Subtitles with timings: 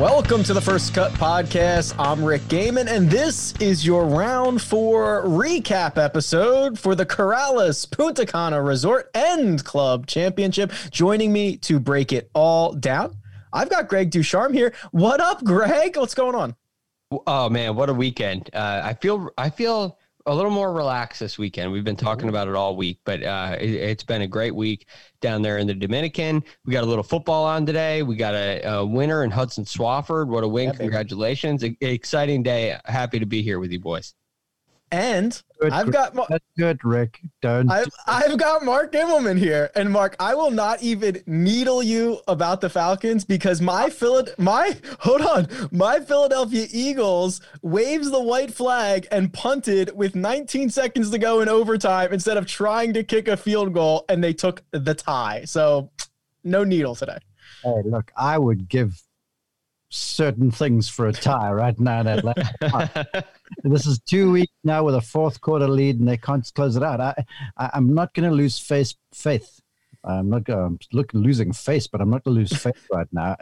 [0.00, 1.94] Welcome to the First Cut Podcast.
[1.98, 8.66] I'm Rick Gehman, and this is your round four recap episode for the Corales Puntacana
[8.66, 10.72] Resort and Club Championship.
[10.90, 13.14] Joining me to break it all down,
[13.52, 14.72] I've got Greg DuCharme here.
[14.90, 15.98] What up, Greg?
[15.98, 16.56] What's going on?
[17.26, 18.48] Oh man, what a weekend!
[18.54, 19.98] Uh, I feel I feel
[20.30, 21.72] a little more relaxed this weekend.
[21.72, 24.86] We've been talking about it all week, but uh, it, has been a great week
[25.20, 26.44] down there in the Dominican.
[26.64, 28.04] We got a little football on today.
[28.04, 30.28] We got a, a winner in Hudson Swafford.
[30.28, 30.68] What a win!
[30.68, 31.64] Yeah, Congratulations!
[31.64, 32.78] A, exciting day.
[32.84, 34.14] Happy to be here with you boys.
[34.92, 37.20] And good, I've got that's good, Rick.
[37.42, 42.20] Don't I've, I've got Mark Immelman here, and Mark, I will not even needle you
[42.26, 48.52] about the Falcons because my Phil my hold on, my Philadelphia Eagles waves the white
[48.52, 53.28] flag and punted with 19 seconds to go in overtime instead of trying to kick
[53.28, 55.44] a field goal, and they took the tie.
[55.44, 55.90] So,
[56.42, 57.18] no needle today.
[57.62, 59.00] Hey, look, I would give
[59.90, 63.24] certain things for a tie right now in Atlanta.
[63.62, 66.82] this is two weeks now with a fourth quarter lead, and they can't close it
[66.82, 67.00] out.
[67.00, 67.24] I,
[67.56, 69.60] I am not going to lose face, faith.
[70.04, 70.78] I'm not going.
[70.78, 73.36] To look losing face, but I'm not going to lose faith right now.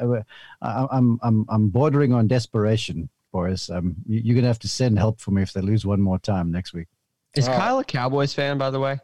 [0.60, 3.70] I, I'm I'm I'm bordering on desperation, Boris.
[3.70, 6.18] Um, you're going to have to send help for me if they lose one more
[6.18, 6.88] time next week.
[7.36, 8.98] Is Kyle a Cowboys fan, by the way?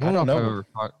[0.00, 0.92] I don't, I don't know.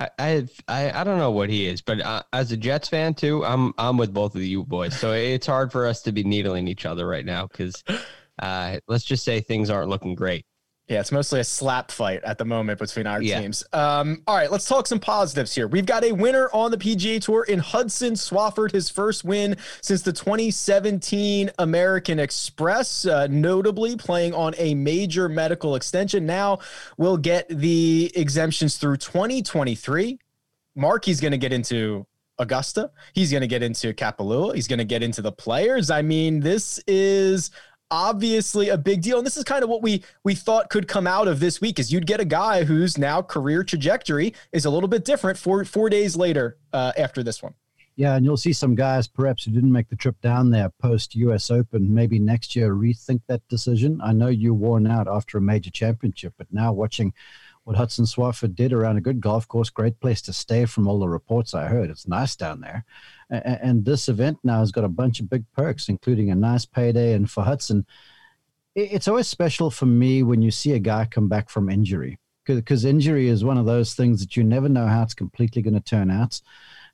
[0.00, 3.44] I, I I don't know what he is, but uh, as a Jets fan too,
[3.44, 4.98] I'm I'm with both of you boys.
[4.98, 7.84] So it's hard for us to be needling each other right now because
[8.38, 10.46] uh, let's just say things aren't looking great.
[10.90, 13.40] Yeah, it's mostly a slap fight at the moment between our yeah.
[13.40, 13.62] teams.
[13.72, 15.68] Um, all right, let's talk some positives here.
[15.68, 20.02] We've got a winner on the PGA Tour in Hudson Swafford, his first win since
[20.02, 26.26] the 2017 American Express, uh, notably playing on a major medical extension.
[26.26, 26.58] Now
[26.96, 30.18] we'll get the exemptions through 2023.
[30.74, 32.04] Mark, he's going to get into
[32.40, 32.90] Augusta.
[33.12, 34.56] He's going to get into Kapalua.
[34.56, 35.88] He's going to get into the players.
[35.90, 37.52] I mean, this is
[37.90, 39.18] obviously a big deal.
[39.18, 41.78] And this is kind of what we we thought could come out of this week
[41.78, 45.64] is you'd get a guy whose now career trajectory is a little bit different four
[45.64, 47.54] four days later uh, after this one.
[47.96, 51.14] Yeah, and you'll see some guys perhaps who didn't make the trip down there post
[51.16, 54.00] US Open, maybe next year rethink that decision.
[54.02, 57.12] I know you're worn out after a major championship, but now watching
[57.64, 60.98] what Hudson Swafford did around a good golf course, great place to stay from all
[60.98, 61.90] the reports I heard.
[61.90, 62.84] It's nice down there.
[63.30, 67.12] And this event now has got a bunch of big perks, including a nice payday.
[67.12, 67.86] And for Hudson,
[68.74, 72.84] it's always special for me when you see a guy come back from injury, because
[72.84, 75.80] injury is one of those things that you never know how it's completely going to
[75.80, 76.40] turn out.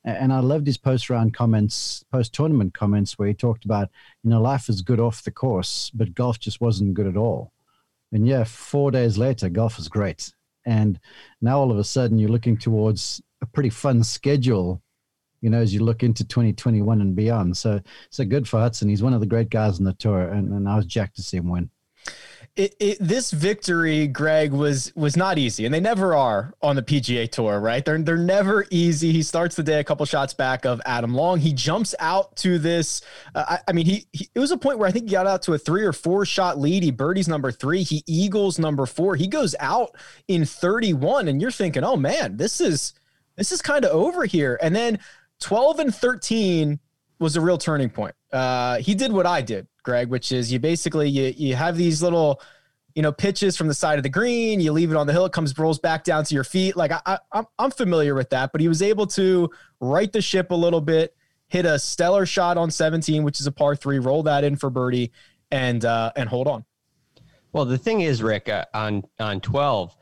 [0.03, 3.89] And I loved his post round comments, post tournament comments, where he talked about,
[4.23, 7.51] you know, life is good off the course, but golf just wasn't good at all.
[8.11, 10.33] And yeah, four days later, golf is great.
[10.67, 10.99] And
[11.41, 14.83] now all of a sudden, you're looking towards a pretty fun schedule
[15.41, 17.55] you know, as you look into 2021 and beyond.
[17.55, 17.79] So,
[18.09, 18.89] so good for Hudson.
[18.89, 21.23] He's one of the great guys on the tour, and, and I was jacked to
[21.23, 21.69] see him win.
[22.57, 26.81] It, it, this victory, Greg, was was not easy, and they never are on the
[26.81, 27.85] PGA Tour, right?
[27.85, 29.11] They're they're never easy.
[29.11, 31.39] He starts the day a couple shots back of Adam Long.
[31.39, 33.03] He jumps out to this.
[33.35, 35.27] Uh, I, I, mean, he, he, it was a point where I think he got
[35.27, 36.81] out to a three or four shot lead.
[36.81, 37.83] He birdies number three.
[37.83, 39.15] He eagles number four.
[39.15, 39.95] He goes out
[40.27, 42.93] in 31, and you're thinking, oh man, this is
[43.35, 44.57] this is kind of over here.
[44.61, 44.99] And then
[45.41, 46.79] 12 and 13
[47.19, 48.15] was a real turning point.
[48.31, 52.03] Uh, he did what I did, Greg, which is you basically you you have these
[52.03, 52.41] little
[52.93, 55.25] you know, pitches from the side of the green, you leave it on the hill,
[55.25, 56.75] it comes rolls back down to your feet.
[56.75, 60.19] Like I, I I'm I'm familiar with that, but he was able to right the
[60.21, 61.15] ship a little bit,
[61.47, 64.71] hit a stellar shot on 17, which is a par three, roll that in for
[64.71, 65.11] birdie,
[65.51, 66.65] and uh, and hold on.
[67.53, 69.95] Well, the thing is, Rick, uh, on on 12,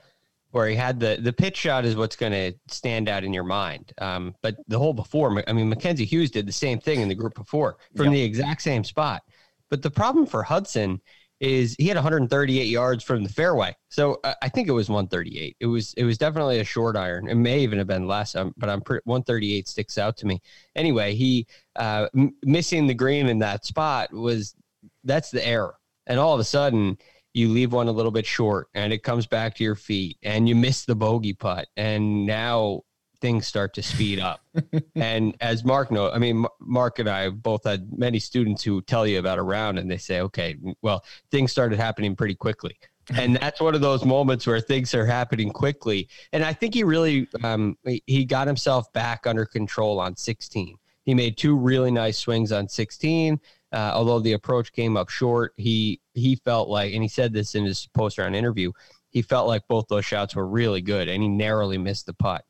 [0.52, 3.44] where he had the the pitch shot is what's going to stand out in your
[3.44, 3.92] mind.
[3.98, 7.16] Um, but the hole before, I mean, Mackenzie Hughes did the same thing in the
[7.16, 8.14] group before from yep.
[8.14, 9.22] the exact same spot.
[9.70, 11.02] But the problem for Hudson
[11.40, 13.76] is he had 138 yards from the fairway.
[13.90, 15.58] So I think it was 138.
[15.60, 17.28] It was it was definitely a short iron.
[17.28, 20.42] It may even have been less, um, but I'm pretty, 138 sticks out to me.
[20.76, 21.46] Anyway, he
[21.76, 24.56] uh, m- missing the green in that spot was
[25.04, 25.76] that's the error.
[26.08, 26.98] And all of a sudden,
[27.34, 30.48] you leave one a little bit short, and it comes back to your feet, and
[30.48, 32.82] you miss the bogey putt, and now
[33.20, 34.42] things start to speed up.
[34.96, 39.06] and as Mark know, I mean, Mark and I both had many students who tell
[39.08, 42.78] you about a round and they say, okay, well, things started happening pretty quickly.
[43.16, 46.08] and that's one of those moments where things are happening quickly.
[46.34, 50.76] And I think he really, um, he got himself back under control on 16.
[51.04, 53.40] He made two really nice swings on 16.
[53.72, 57.56] Uh, although the approach came up short, he he felt like, and he said this
[57.56, 58.72] in his post round interview,
[59.10, 62.46] he felt like both those shots were really good, and he narrowly missed the putt.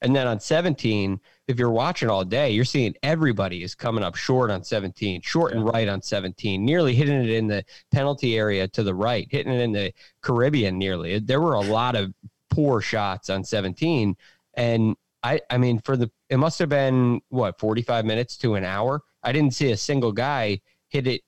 [0.00, 4.14] And then on 17, if you're watching all day, you're seeing everybody is coming up
[4.14, 8.68] short on 17, short and right on 17, nearly hitting it in the penalty area
[8.68, 9.92] to the right, hitting it in the
[10.22, 11.18] Caribbean nearly.
[11.18, 12.12] There were a lot of
[12.50, 14.16] poor shots on 17.
[14.54, 18.64] And I, I mean, for the, it must have been what, 45 minutes to an
[18.64, 19.02] hour.
[19.22, 21.22] I didn't see a single guy hit it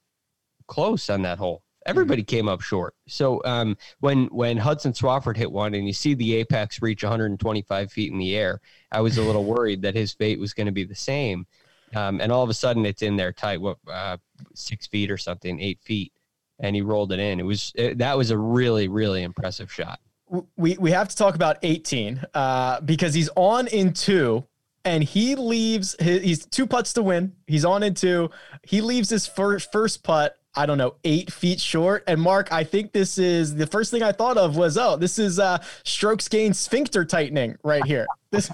[0.68, 1.62] close on that hole.
[1.86, 2.94] Everybody came up short.
[3.08, 7.90] So um, when when Hudson Swafford hit one, and you see the apex reach 125
[7.90, 8.60] feet in the air,
[8.92, 11.46] I was a little worried that his fate was going to be the same.
[11.94, 14.18] Um, and all of a sudden, it's in there tight, what uh,
[14.54, 16.12] six feet or something, eight feet,
[16.58, 17.40] and he rolled it in.
[17.40, 20.00] It was it, that was a really really impressive shot.
[20.56, 24.44] We we have to talk about 18 uh, because he's on in two
[24.84, 27.32] and he leaves his, he's two putts to win.
[27.46, 28.30] He's on in two.
[28.62, 32.04] He leaves his first first putt I don't know, eight feet short.
[32.06, 35.18] And Mark, I think this is the first thing I thought of was, oh, this
[35.18, 38.06] is uh, strokes gain sphincter tightening right here.
[38.32, 38.50] This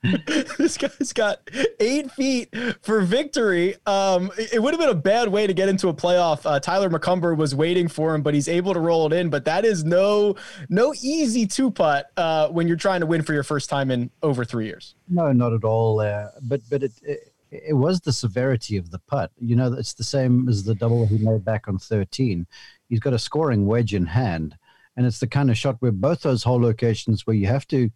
[0.58, 1.40] this guy's got
[1.80, 3.74] eight feet for victory.
[3.84, 6.42] Um, it, would have been a bad way to get into a playoff.
[6.44, 9.28] Uh, Tyler McCumber was waiting for him, but he's able to roll it in.
[9.28, 10.36] But that is no
[10.68, 14.10] no easy two putt uh, when you're trying to win for your first time in
[14.22, 14.94] over three years.
[15.08, 16.00] No, not at all.
[16.00, 19.30] Uh, but but it, it it was the severity of the putt.
[19.38, 22.46] You know, it's the same as the double he made back on 13.
[22.88, 24.56] He's got a scoring wedge in hand,
[24.96, 27.90] and it's the kind of shot where both those hole locations where you have to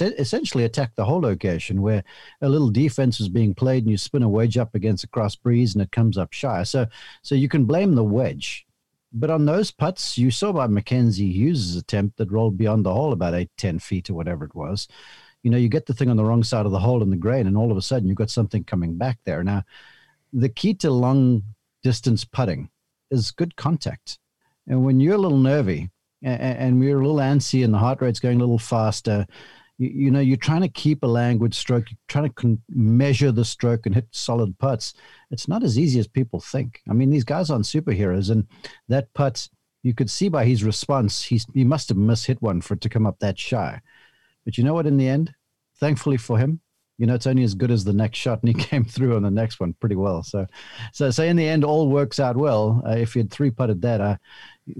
[0.00, 2.02] essentially attack the hole location, where
[2.40, 5.36] a little defense is being played and you spin a wedge up against a cross
[5.36, 6.62] breeze and it comes up shy.
[6.64, 6.86] So,
[7.22, 8.66] so you can blame the wedge.
[9.12, 13.12] But on those putts, you saw by Mackenzie Hughes' attempt that rolled beyond the hole
[13.12, 14.88] about eight, 10 feet or whatever it was
[15.44, 17.16] you know, you get the thing on the wrong side of the hole in the
[17.16, 19.44] grain, and all of a sudden you've got something coming back there.
[19.44, 19.62] Now,
[20.32, 21.42] the key to long
[21.82, 22.70] distance putting
[23.10, 24.18] is good contact.
[24.66, 25.90] And when you're a little nervy
[26.22, 29.26] and, we're a little antsy and the heart rate's going a little faster,
[29.76, 33.30] you, you, know, you're trying to keep a languid stroke, you're trying to con- measure
[33.30, 34.94] the stroke and hit solid putts.
[35.30, 36.80] It's not as easy as people think.
[36.88, 38.46] I mean, these guys aren't superheroes, and
[38.88, 39.46] that putt,
[39.82, 42.88] you could see by his response, he's, he must have mishit one for it to
[42.88, 43.82] come up that shy.
[44.44, 44.86] But you know what?
[44.86, 45.32] In the end,
[45.78, 46.60] thankfully for him,
[46.96, 49.22] you know, it's only as good as the next shot, and he came through on
[49.22, 50.22] the next one pretty well.
[50.22, 50.46] So,
[50.92, 52.82] so, so in the end, all works out well.
[52.86, 54.16] Uh, if he had three putted that, uh,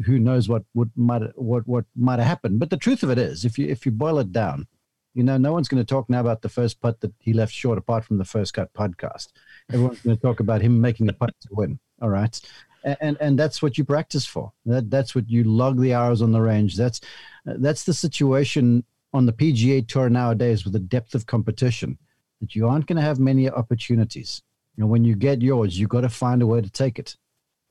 [0.06, 2.60] who knows what would might what what might have happened?
[2.60, 4.66] But the truth of it is, if you if you boil it down,
[5.14, 7.52] you know, no one's going to talk now about the first putt that he left
[7.52, 9.28] short, apart from the first cut podcast.
[9.72, 11.78] Everyone's going to talk about him making the putt to win.
[12.00, 12.40] All right,
[12.84, 14.52] and, and and that's what you practice for.
[14.66, 16.76] That that's what you log the hours on the range.
[16.76, 17.00] That's
[17.44, 18.84] that's the situation
[19.14, 21.96] on the PGA Tour nowadays with the depth of competition
[22.40, 24.42] that you aren't going to have many opportunities.
[24.76, 27.16] You know, when you get yours, you've got to find a way to take it.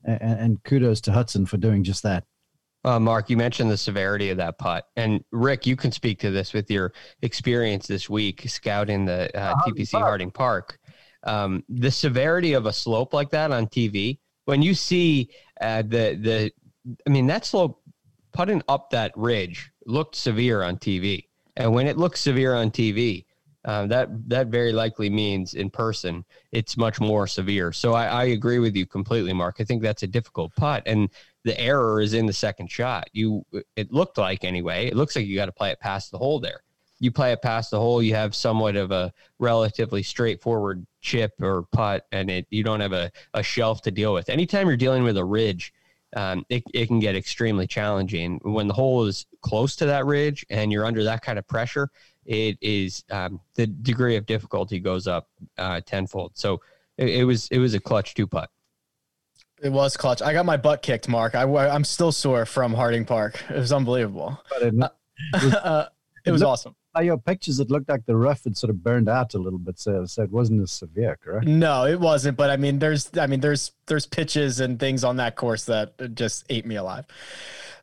[0.04, 2.24] And, and kudos to Hudson for doing just that.
[2.82, 6.30] Uh, Mark, you mentioned the severity of that putt, and Rick, you can speak to
[6.30, 10.04] this with your experience this week scouting the uh, TPC Park.
[10.04, 10.78] Harding Park.
[11.22, 15.30] Um, the severity of a slope like that on TV, when you see
[15.62, 16.52] uh, the the,
[17.06, 17.80] I mean that slope
[18.34, 21.24] putting up that ridge looked severe on TV.
[21.56, 23.24] And when it looks severe on TV,
[23.64, 27.72] uh, that that very likely means in person it's much more severe.
[27.72, 29.56] So I, I, agree with you completely, Mark.
[29.58, 31.08] I think that's a difficult putt, and
[31.44, 33.08] the error is in the second shot.
[33.12, 33.44] You
[33.74, 34.86] it looked like anyway.
[34.86, 36.60] It looks like you got to play it past the hole there.
[37.00, 41.64] You play it past the hole, you have somewhat of a relatively straightforward chip or
[41.72, 44.28] putt, and it you don't have a, a shelf to deal with.
[44.28, 45.72] Anytime you're dealing with a ridge,
[46.14, 48.40] um, it, it can get extremely challenging.
[48.42, 51.90] When the hole is close to that ridge and you're under that kind of pressure,
[52.24, 55.28] it is um, the degree of difficulty goes up
[55.58, 56.32] uh, tenfold.
[56.34, 56.60] So
[56.96, 58.50] it, it was it was a clutch two putt.
[59.62, 60.20] It was clutch.
[60.20, 61.34] I got my butt kicked, Mark.
[61.34, 63.42] I, I'm still sore from Harding Park.
[63.48, 64.38] It was unbelievable.
[64.60, 64.88] It, uh,
[65.32, 65.88] was, uh,
[66.26, 66.74] it was awesome.
[66.94, 69.58] By your pictures, it looked like the rough had sort of burned out a little
[69.58, 71.46] bit, so, so it wasn't as severe, correct?
[71.46, 72.36] No, it wasn't.
[72.36, 76.14] But I mean, there's, I mean, there's, there's pitches and things on that course that
[76.14, 77.04] just ate me alive.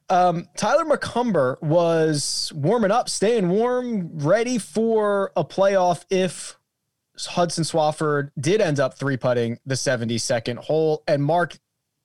[0.09, 6.57] Um, Tyler McCumber was warming up, staying warm, ready for a playoff if
[7.17, 11.03] Hudson Swafford did end up three putting the 72nd hole.
[11.07, 11.57] And Mark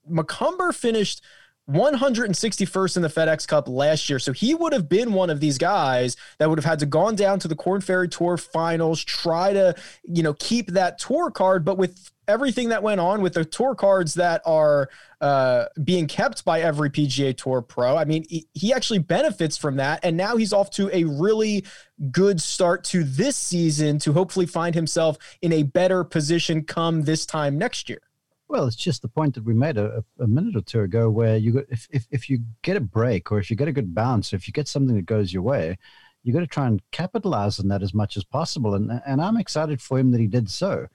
[0.08, 1.22] McCumber finished
[1.70, 4.18] 161st in the FedEx Cup last year.
[4.18, 7.16] So he would have been one of these guys that would have had to gone
[7.16, 11.64] down to the Korn Ferry Tour finals, try to, you know, keep that tour card.
[11.64, 14.88] But with everything that went on with the tour cards that are
[15.20, 19.76] uh, being kept by every PGA Tour pro, I mean, he, he actually benefits from
[19.76, 20.00] that.
[20.04, 21.64] And now he's off to a really
[22.12, 27.26] good start to this season to hopefully find himself in a better position come this
[27.26, 28.00] time next year.
[28.48, 31.36] Well, it's just the point that we made a, a minute or two ago, where
[31.36, 33.94] you got, if, if if you get a break or if you get a good
[33.94, 35.76] bounce, or if you get something that goes your way,
[36.22, 38.74] you got to try and capitalize on that as much as possible.
[38.74, 40.86] And and I'm excited for him that he did so.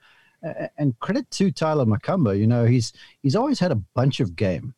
[0.76, 2.92] And credit to Tyler McCumber, you know, he's
[3.22, 4.74] he's always had a bunch of game.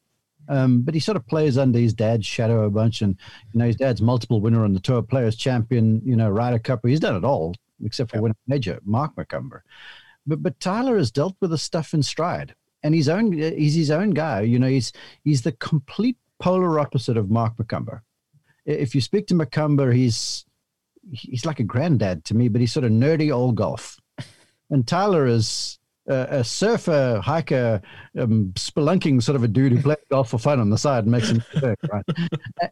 [0.49, 3.17] Um, but he sort of plays under his dad's shadow a bunch, and
[3.53, 6.81] you know his dad's multiple winner on the Tour Players Champion, you know Ryder Cup.
[6.85, 7.55] He's done it all
[7.85, 9.61] except for winning major, Mark McCumber.
[10.27, 12.55] But but Tyler has dealt with the stuff in stride
[12.85, 14.43] and his own he's his own guy.
[14.43, 14.93] You know, he's
[15.25, 18.03] he's the complete polar opposite of Mark McCumber.
[18.67, 20.45] If you speak to McCumber, he's
[21.11, 23.99] he's like a granddad to me, but he's sort of nerdy old golf.
[24.71, 27.83] And Tyler is a, a surfer, hiker,
[28.19, 31.13] um, spelunking sort of a dude who plays golf for fun on the side and
[31.13, 32.05] makes him work, right?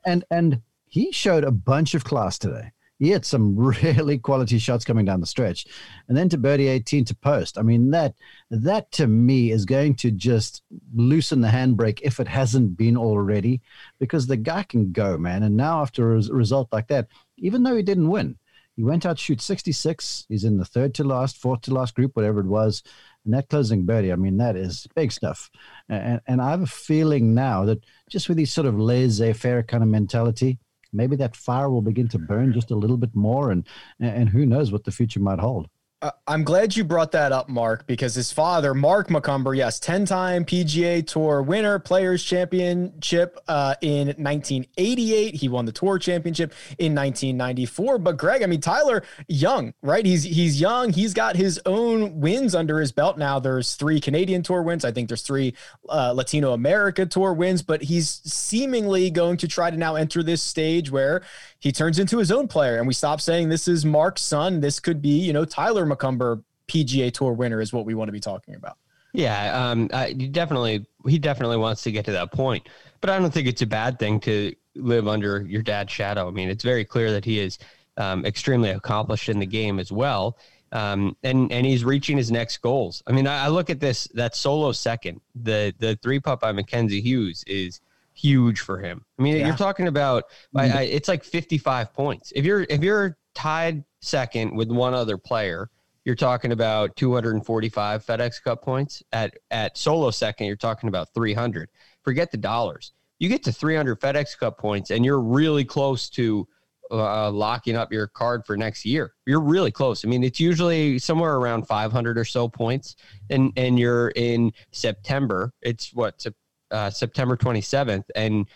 [0.06, 4.84] and and he showed a bunch of class today he had some really quality shots
[4.84, 5.66] coming down the stretch,
[6.06, 7.58] and then to birdie 18 to post.
[7.58, 8.14] I mean that
[8.50, 10.62] that to me is going to just
[10.94, 13.60] loosen the handbrake if it hasn't been already,
[13.98, 15.42] because the guy can go, man.
[15.42, 18.38] And now after a result like that, even though he didn't win,
[18.76, 20.26] he went out shoot 66.
[20.28, 22.84] He's in the third to last, fourth to last group, whatever it was.
[23.24, 25.50] And that closing birdie, I mean, that is big stuff.
[25.88, 29.64] And, and I have a feeling now that just with these sort of laissez faire
[29.64, 30.58] kind of mentality,
[30.92, 33.66] maybe that fire will begin to burn just a little bit more, and
[34.00, 35.68] and who knows what the future might hold.
[36.02, 40.04] Uh, I'm glad you brought that up, Mark, because his father, Mark McCumber, yes, 10
[40.04, 45.36] time PGA Tour winner, Players Championship uh, in 1988.
[45.36, 47.98] He won the Tour Championship in 1994.
[47.98, 50.04] But Greg, I mean, Tyler, young, right?
[50.04, 50.92] He's he's young.
[50.92, 53.38] He's got his own wins under his belt now.
[53.38, 54.84] There's three Canadian Tour wins.
[54.84, 55.54] I think there's three
[55.88, 60.42] uh, Latino America Tour wins, but he's seemingly going to try to now enter this
[60.42, 61.22] stage where
[61.60, 62.78] he turns into his own player.
[62.78, 64.60] And we stop saying this is Mark's son.
[64.60, 68.12] This could be, you know, Tyler McCumber PGA Tour winner is what we want to
[68.12, 68.78] be talking about.
[69.12, 72.66] Yeah, um, I, definitely, he definitely wants to get to that point,
[73.00, 76.28] but I don't think it's a bad thing to live under your dad's shadow.
[76.28, 77.58] I mean, it's very clear that he is
[77.98, 80.38] um, extremely accomplished in the game as well,
[80.72, 83.02] um, and and he's reaching his next goals.
[83.06, 86.52] I mean, I, I look at this that solo second, the the three putt by
[86.52, 87.82] Mackenzie Hughes is
[88.14, 89.04] huge for him.
[89.18, 89.46] I mean, yeah.
[89.46, 92.32] you're talking about I, I, it's like 55 points.
[92.34, 95.70] If you're if you're tied second with one other player,
[96.04, 99.02] you're talking about 245 FedEx Cup points.
[99.12, 101.70] At at solo second, you're talking about 300.
[102.02, 102.92] Forget the dollars.
[103.18, 106.46] You get to 300 FedEx Cup points, and you're really close to
[106.90, 109.14] uh, locking up your card for next year.
[109.26, 110.04] You're really close.
[110.04, 112.96] I mean, it's usually somewhere around 500 or so points,
[113.30, 115.52] and and you're in September.
[115.62, 116.26] It's what
[116.70, 118.48] uh, September 27th, and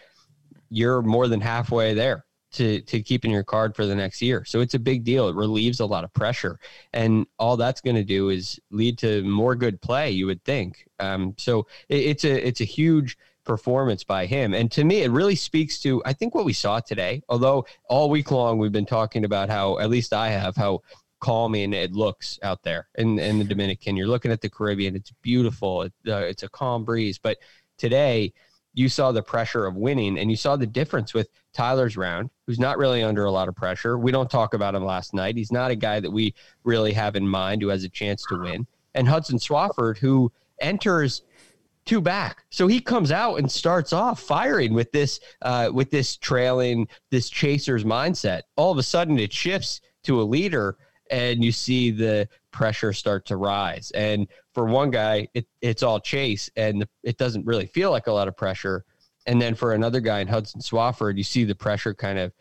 [0.69, 2.26] you're more than halfway there
[2.57, 4.45] to to keeping your card for the next year.
[4.45, 5.29] So it's a big deal.
[5.29, 6.59] It relieves a lot of pressure,
[6.93, 10.11] and all that's going to do is lead to more good play.
[10.11, 10.87] You would think.
[10.99, 14.53] Um, so it, it's a it's a huge performance by him.
[14.53, 17.23] And to me, it really speaks to, I think, what we saw today.
[17.29, 20.83] Although all week long we've been talking about how, at least I have, how
[21.21, 23.97] calming it looks out there in, in the Dominican.
[23.97, 27.19] You're looking at the Caribbean, it's beautiful, it, uh, it's a calm breeze.
[27.19, 27.39] But
[27.79, 28.35] today,
[28.75, 32.59] you saw the pressure of winning and you saw the difference with Tyler's round, who's
[32.59, 33.99] not really under a lot of pressure.
[33.99, 35.37] We don't talk about him last night.
[35.37, 36.35] He's not a guy that we
[36.65, 38.67] really have in mind who has a chance to win.
[38.95, 41.23] And Hudson Swafford, who enters
[41.87, 42.45] two back.
[42.51, 47.31] So he comes out and starts off firing with this uh, with this trailing, this
[47.31, 48.43] chaser's mindset.
[48.57, 50.77] All of a sudden it shifts to a leader
[51.11, 53.93] and you see the pressure start to rise.
[53.93, 58.13] And for one guy, it, it's all chase and it doesn't really feel like a
[58.13, 58.85] lot of pressure.
[59.27, 62.33] And then for another guy in Hudson Swafford, you see the pressure kind of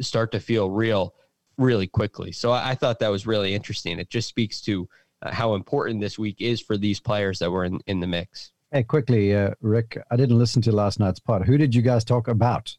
[0.00, 1.14] start to feel real
[1.58, 2.32] really quickly.
[2.32, 3.98] So I, I thought that was really interesting.
[3.98, 4.88] It just speaks to
[5.22, 8.52] uh, how important this week is for these players that were in, in the mix.
[8.70, 11.46] Hey, quickly, uh, Rick, I didn't listen to last night's pod.
[11.46, 12.76] Who did you guys talk about?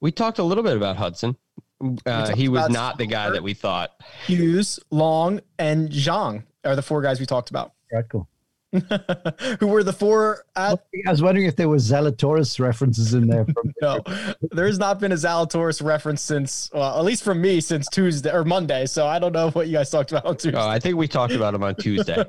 [0.00, 1.36] We talked a little bit about Hudson.
[2.06, 3.90] Uh, he was not the guy that we thought.
[4.26, 7.72] Hughes, Long, and Zhang are the four guys we talked about.
[7.92, 8.28] Right, cool.
[8.72, 13.46] Who were the four at, I was wondering if there was Zalatoris references in there.
[13.46, 14.00] From no,
[14.50, 18.44] there's not been a Zalatoris reference since, well, at least from me since Tuesday or
[18.44, 18.84] Monday.
[18.84, 20.58] So I don't know what you guys talked about on Tuesday.
[20.58, 22.22] Oh, I think we talked about him on Tuesday,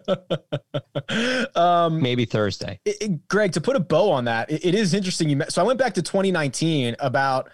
[1.55, 2.79] um, maybe Thursday.
[2.85, 5.29] It, it, Greg, to put a bow on that, it, it is interesting.
[5.29, 7.49] You met, so I went back to 2019 about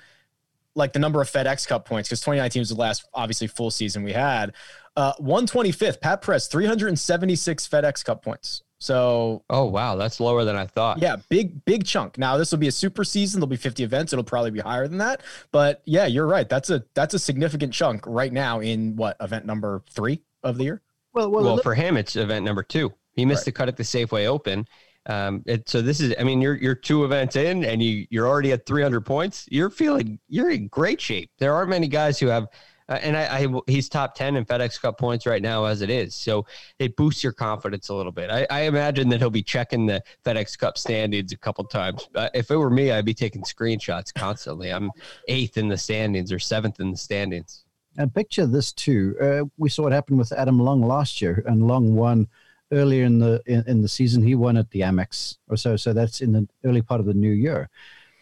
[0.75, 4.03] like the number of FedEx Cup points because 2019 was the last obviously full season
[4.03, 4.53] we had.
[4.95, 8.61] Uh, 125th, Pat Perez, 376 FedEx Cup points.
[8.79, 11.01] So, oh wow, that's lower than I thought.
[11.01, 12.17] Yeah, big big chunk.
[12.17, 13.39] Now this will be a super season.
[13.39, 14.13] There'll be 50 events.
[14.13, 15.21] It'll probably be higher than that.
[15.51, 16.47] But yeah, you're right.
[16.47, 20.65] That's a that's a significant chunk right now in what event number three of the
[20.65, 20.81] year.
[21.13, 22.93] Well, well, well for him, it's event number two.
[23.13, 23.45] He missed right.
[23.45, 24.67] the cut at the Safeway Open.
[25.07, 28.27] Um, it, so this is, I mean, you're you're two events in, and you you're
[28.27, 29.47] already at 300 points.
[29.49, 31.31] You're feeling you're in great shape.
[31.37, 32.47] There aren't many guys who have
[32.87, 35.89] uh, and I, I, he's top 10 in FedEx Cup points right now as it
[35.89, 36.13] is.
[36.13, 36.45] So
[36.77, 38.29] it boosts your confidence a little bit.
[38.29, 42.07] I, I imagine that he'll be checking the FedEx Cup standings a couple times.
[42.13, 44.71] Uh, if it were me, I'd be taking screenshots constantly.
[44.71, 44.91] I'm
[45.27, 47.63] eighth in the standings or seventh in the standings.
[47.97, 49.15] And picture this too.
[49.21, 52.27] Uh, we saw what happened with Adam Long last year, and Long won
[52.71, 54.21] earlier in the in, in the season.
[54.21, 55.77] He won at the Amex or so.
[55.77, 57.69] So that's in the early part of the new year.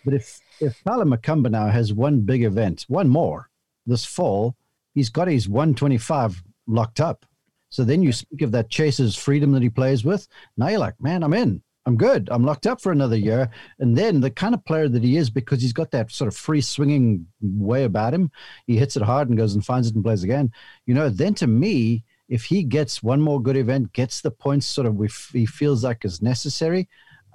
[0.06, 3.50] But if if Tyler McCumber now has one big event, one more,
[3.86, 4.56] this fall,
[4.94, 7.26] he's got his 125 locked up.
[7.70, 10.28] So then you speak of that chaser's freedom that he plays with.
[10.58, 11.64] Now you're like, man, I'm in.
[11.86, 12.30] I'm good.
[12.32, 13.50] I'm locked up for another year.
[13.80, 16.38] And then the kind of player that he is, because he's got that sort of
[16.38, 18.32] free swinging way about him,
[18.68, 20.52] he hits it hard and goes and finds it and plays again.
[20.86, 24.66] You know, then to me, if he gets one more good event, gets the points
[24.66, 26.88] sort of if he feels like is necessary,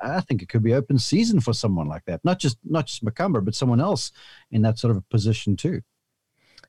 [0.02, 2.24] I think it could be open season for someone like that.
[2.24, 4.12] Not just not just McCumber, but someone else
[4.50, 5.82] in that sort of position too.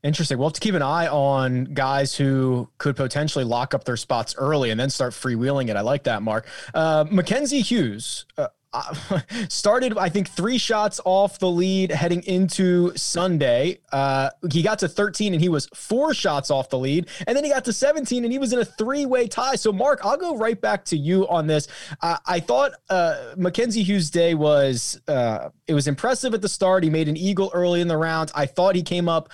[0.01, 0.37] Interesting.
[0.37, 4.33] We'll have to keep an eye on guys who could potentially lock up their spots
[4.37, 5.75] early and then start freewheeling it.
[5.75, 6.47] I like that, Mark.
[6.73, 8.25] Uh, Mackenzie Hughes.
[8.37, 8.47] Uh,
[9.49, 13.79] started, I think, three shots off the lead heading into Sunday.
[13.91, 17.07] Uh, he got to 13 and he was four shots off the lead.
[17.27, 19.55] And then he got to 17 and he was in a three way tie.
[19.55, 21.67] So, Mark, I'll go right back to you on this.
[22.01, 26.83] Uh, I thought uh, Mackenzie Hughes' day was, uh, it was impressive at the start.
[26.83, 28.31] He made an eagle early in the round.
[28.35, 29.29] I thought he came up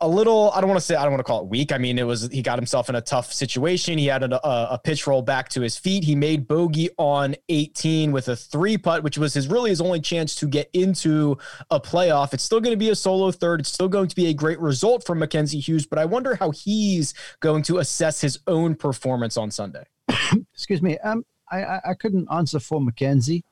[0.00, 1.72] a, little i don't want to say i don't want to call it weak.
[1.72, 3.96] I mean it was he got himself in a tough situation.
[3.96, 6.02] He had a, a, a, pitch roll back to his feet.
[6.02, 10.00] He made bogey on 18 with a three putt which was his really his only
[10.00, 11.38] chance to get into
[11.70, 12.34] a playoff.
[12.34, 13.60] It's still going to be a solo third.
[13.60, 16.50] It's still going to be a great result for mackenzie hughes but i wonder how
[16.50, 19.84] he's going to assess his own performance on sunday.
[20.54, 20.98] Excuse me.
[20.98, 23.44] Um i i couldn't answer for mackenzie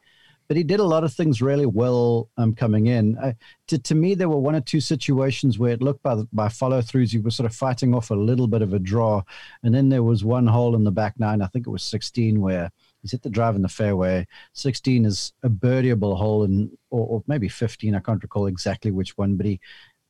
[0.49, 3.17] but he did a lot of things really well um, coming in.
[3.19, 3.33] Uh,
[3.69, 6.81] to, to me, there were one or two situations where it looked by, by follow
[6.81, 9.23] throughs, he was sort of fighting off a little bit of a draw.
[9.63, 12.41] And then there was one hole in the back nine, I think it was 16,
[12.41, 12.71] where
[13.03, 14.27] he's hit the drive in the fairway.
[14.53, 19.17] 16 is a birdieable hole, and, or, or maybe 15, I can't recall exactly which
[19.17, 19.61] one, but he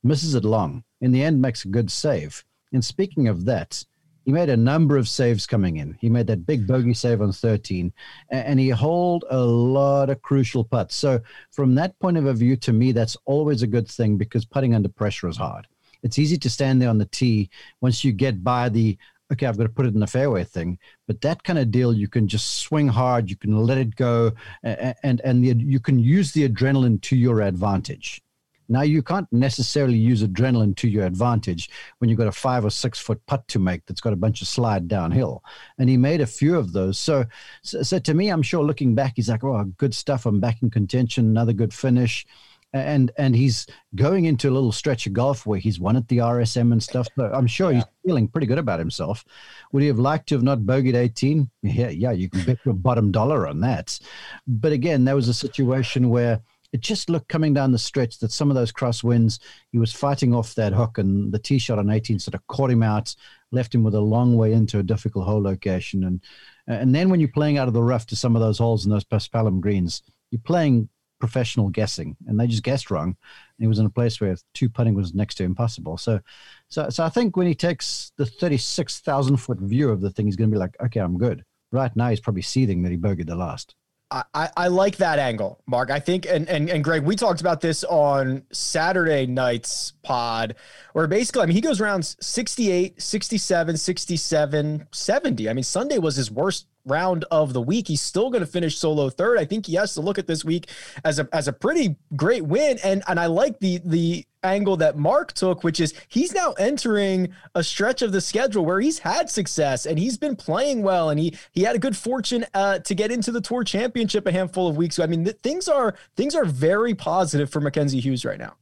[0.03, 0.83] misses it long.
[1.01, 2.43] In the end, makes a good save.
[2.73, 3.85] And speaking of that,
[4.25, 5.95] he made a number of saves coming in.
[6.01, 7.93] He made that big bogey save on 13,
[8.31, 10.95] and he hold a lot of crucial putts.
[10.95, 14.73] So from that point of view, to me, that's always a good thing because putting
[14.73, 15.67] under pressure is hard.
[16.01, 17.49] It's easy to stand there on the tee
[17.81, 18.97] once you get by the
[19.31, 20.77] okay, I've got to put it in the fairway thing.
[21.07, 24.33] But that kind of deal, you can just swing hard, you can let it go,
[24.63, 28.21] and and, and the, you can use the adrenaline to your advantage.
[28.67, 32.69] Now, you can't necessarily use adrenaline to your advantage when you've got a five or
[32.69, 35.43] six foot putt to make that's got a bunch of slide downhill.
[35.77, 36.97] And he made a few of those.
[36.97, 37.25] So,
[37.61, 40.25] so, so to me, I'm sure looking back, he's like, oh, good stuff.
[40.25, 42.25] I'm back in contention, another good finish.
[42.73, 46.17] And and he's going into a little stretch of golf where he's won at the
[46.17, 47.07] RSM and stuff.
[47.15, 47.77] So I'm sure yeah.
[47.77, 49.23] he's feeling pretty good about himself.
[49.71, 51.49] Would he have liked to have not bogeyed 18?
[51.61, 53.97] Yeah, yeah, you can bet your bottom dollar on that.
[54.45, 56.41] But again, that was a situation where–
[56.75, 59.39] it just looked coming down the stretch that some of those crosswinds,
[59.71, 62.69] he was fighting off that hook, and the tee shot on 18 sort of caught
[62.69, 63.15] him out,
[63.53, 66.03] left him with a long way into a difficult hole location.
[66.03, 66.21] And
[66.67, 68.91] and then when you're playing out of the rough to some of those holes in
[68.91, 70.89] those paspalum greens, you're playing
[71.21, 73.07] professional guessing, and they just guessed wrong.
[73.07, 75.97] And he was in a place where two putting was next to impossible.
[75.97, 76.19] So,
[76.67, 80.35] so, so I think when he takes the 36,000 foot view of the thing, he's
[80.35, 81.45] going to be like, okay, I'm good.
[81.71, 83.75] Right now, he's probably seething that he bogeyed the last.
[84.11, 85.89] I, I like that angle, Mark.
[85.89, 90.55] I think, and, and and Greg, we talked about this on Saturday night's pod,
[90.93, 95.49] where basically, I mean, he goes around 68, 67, 67, 70.
[95.49, 97.87] I mean, Sunday was his worst round of the week.
[97.87, 99.39] He's still going to finish solo third.
[99.39, 100.69] I think he has to look at this week
[101.03, 102.77] as a as a pretty great win.
[102.83, 107.33] And and I like the the angle that Mark took, which is he's now entering
[107.55, 111.19] a stretch of the schedule where he's had success and he's been playing well, and
[111.19, 114.67] he he had a good fortune uh, to get into the Tour Championship a handful
[114.67, 115.03] of weeks ago.
[115.03, 118.55] I mean, th- things are things are very positive for Mackenzie Hughes right now.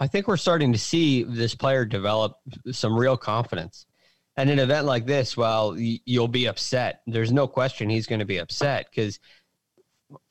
[0.00, 2.38] I think we're starting to see this player develop
[2.72, 3.86] some real confidence.
[4.36, 7.02] And an event like this, well, you'll be upset.
[7.06, 9.20] There's no question he's going to be upset because,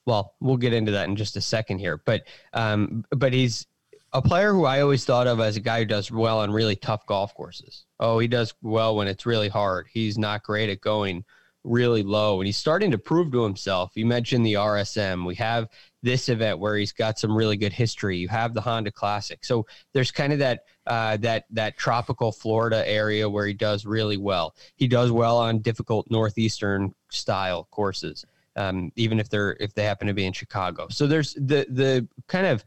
[0.08, 2.02] well, we'll get into that in just a second here.
[2.04, 3.68] But, um, but he's
[4.14, 6.76] a player who I always thought of as a guy who does well on really
[6.76, 7.86] tough golf courses.
[8.00, 9.88] Oh, he does well when it's really hard.
[9.92, 11.24] He's not great at going
[11.64, 13.92] really low, and he's starting to prove to himself.
[13.96, 15.26] You mentioned the RSM.
[15.26, 15.68] We have
[16.02, 18.18] this event where he's got some really good history.
[18.18, 22.88] You have the Honda Classic, so there's kind of that uh, that that tropical Florida
[22.90, 24.56] area where he does really well.
[24.76, 30.08] He does well on difficult northeastern style courses, um, even if they're if they happen
[30.08, 30.88] to be in Chicago.
[30.90, 32.64] So there's the the kind of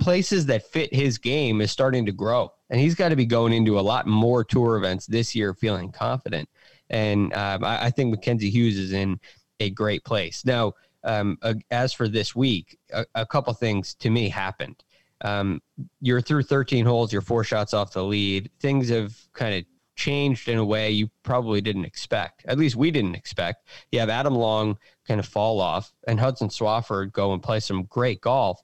[0.00, 3.52] places that fit his game is starting to grow, and he's got to be going
[3.52, 6.48] into a lot more tour events this year, feeling confident.
[6.90, 9.18] And um, I, I think Mackenzie Hughes is in
[9.60, 10.74] a great place now
[11.04, 14.82] um, uh, as for this week, a, a, couple things to me happened.
[15.22, 15.60] Um,
[16.00, 18.50] you're through 13 holes, you're four shots off the lead.
[18.60, 22.44] Things have kind of changed in a way you probably didn't expect.
[22.46, 23.68] At least we didn't expect.
[23.90, 27.84] You have Adam Long kind of fall off, and Hudson Swafford go and play some
[27.84, 28.60] great golf.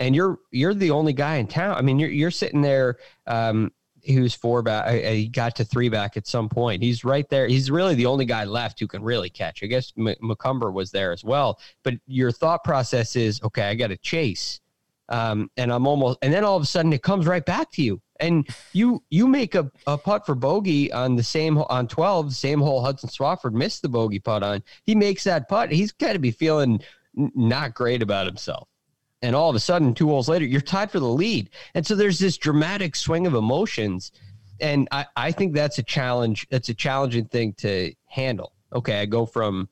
[0.00, 1.76] And you're you're the only guy in town.
[1.76, 2.96] I mean, you're you're sitting there
[3.28, 3.70] um,
[4.02, 4.86] he was four back.
[4.86, 6.82] Uh, he got to three back at some point.
[6.82, 7.46] He's right there.
[7.46, 9.62] He's really the only guy left who can really catch.
[9.62, 11.60] I guess M- McCumber was there as well.
[11.82, 14.60] But your thought process is, okay, I got to chase,
[15.08, 17.82] um, and I'm almost, and then all of a sudden it comes right back to
[17.82, 22.28] you, and you you make a, a putt for bogey on the same on 12,
[22.30, 24.62] the same hole Hudson Swafford missed the bogey putt on.
[24.84, 25.72] He makes that putt.
[25.72, 26.80] He's got to be feeling
[27.14, 28.69] not great about himself
[29.22, 31.50] and all of a sudden two holes later you're tied for the lead.
[31.74, 34.12] And so there's this dramatic swing of emotions.
[34.60, 38.52] And i, I think that's a challenge that's a challenging thing to handle.
[38.72, 39.68] Okay i go from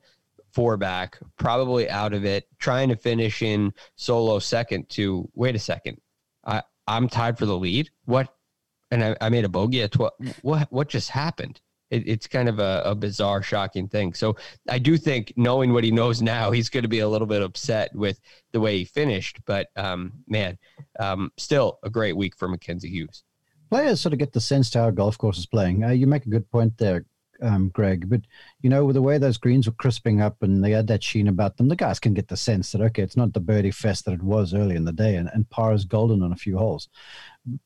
[0.51, 5.59] four back probably out of it trying to finish in solo second to wait a
[5.59, 5.95] second
[6.43, 7.89] i i'm tied for the lead?
[8.05, 8.33] What?
[8.91, 12.49] And i, I made a bogey at 12 what what just happened it, it's kind
[12.49, 14.13] of a, a, bizarre, shocking thing.
[14.13, 14.35] So
[14.69, 17.41] I do think, knowing what he knows now, he's going to be a little bit
[17.41, 18.19] upset with
[18.51, 19.39] the way he finished.
[19.45, 20.57] But um, man,
[20.99, 23.23] um, still a great week for Mackenzie Hughes.
[23.69, 25.83] Players sort of get the sense to how golf course is playing.
[25.83, 27.05] Uh, you make a good point there,
[27.41, 28.09] um, Greg.
[28.09, 28.21] But
[28.61, 31.27] you know, with the way those greens were crisping up and they had that sheen
[31.27, 34.05] about them, the guys can get the sense that okay, it's not the birdie fest
[34.05, 36.57] that it was early in the day, and, and par is golden on a few
[36.57, 36.89] holes.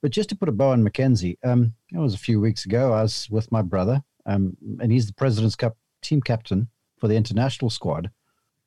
[0.02, 2.92] But just to put a bow on Mackenzie, um, it was a few weeks ago.
[2.92, 7.16] I was with my brother um, and he's the President's Cup team captain for the
[7.16, 8.10] international squad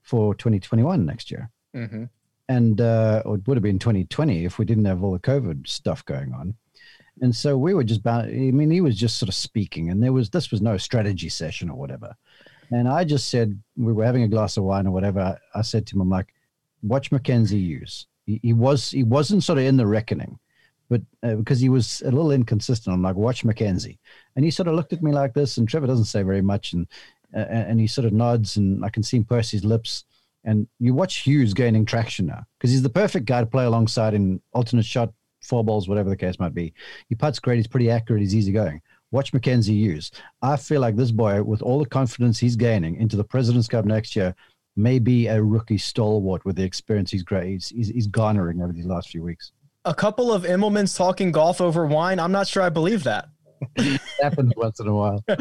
[0.02, 1.50] for 2021 next year.
[1.74, 2.04] Mm-hmm.
[2.48, 6.04] And uh, it would have been 2020 if we didn't have all the COVID stuff
[6.04, 6.54] going on.
[7.20, 10.02] And so we were just about, I mean, he was just sort of speaking, and
[10.02, 12.14] there was this was no strategy session or whatever.
[12.70, 15.38] And I just said we were having a glass of wine or whatever.
[15.54, 16.34] I said to him, I'm like,
[16.82, 18.06] watch Mackenzie Hughes.
[18.26, 20.38] He, he was he wasn't sort of in the reckoning
[20.88, 23.98] but uh, because he was a little inconsistent, I'm like, watch Mackenzie.
[24.34, 26.72] and he sort of looked at me like this, and Trevor doesn't say very much,
[26.72, 26.86] and
[27.34, 30.04] uh, and he sort of nods, and I can see him purse his lips,
[30.44, 34.14] and you watch Hughes gaining traction now because he's the perfect guy to play alongside
[34.14, 36.72] in alternate shot, four balls, whatever the case might be.
[37.08, 38.80] He puts great, he's pretty accurate, he's easy going.
[39.10, 40.10] Watch Mackenzie Hughes.
[40.42, 43.84] I feel like this boy, with all the confidence he's gaining into the President's Cup
[43.84, 44.34] next year,
[44.76, 47.10] may be a rookie stalwart with the experience.
[47.10, 47.24] He's,
[47.68, 49.52] he's, he's garnering over these last few weeks
[49.86, 52.18] a couple of Immelmans talking golf over wine.
[52.18, 53.28] I'm not sure I believe that.
[54.22, 55.24] happens once in a while.